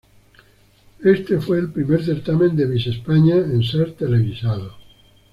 [1.03, 4.73] Este fue el primer certamen del Miss España en ser televisado.